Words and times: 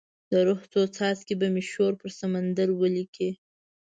د 0.31 0.31
روح 0.47 0.61
څو 0.71 0.81
څاڅکي 0.95 1.35
به 1.39 1.47
مې 1.53 1.63
شور 1.71 1.93
پر 2.01 2.09
سمندر 2.19 2.69
ولیکې 2.73 3.29